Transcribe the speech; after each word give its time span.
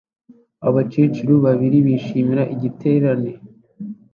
Abakecuru 0.67 1.33
babiri 1.45 1.77
bishimira 1.85 2.43
igiterane 2.53 3.31